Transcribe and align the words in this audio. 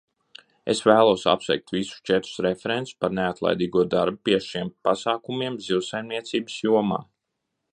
Es 0.73 0.79
vēlos 0.91 1.25
apsveikt 1.33 1.73
visus 1.75 1.99
četrus 2.09 2.39
referentus 2.45 2.95
par 3.03 3.13
neatlaidīgo 3.17 3.85
darbu 3.91 4.21
pie 4.29 4.41
šiem 4.47 4.73
pasākumiem 4.89 5.61
zivsaimniecības 5.69 6.57
jomā. 6.67 6.99